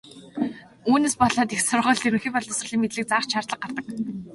[0.89, 3.85] Үүнээс болоод их сургуульд ерөнхий боловсролын мэдлэг заах ч шаардлага гардаг.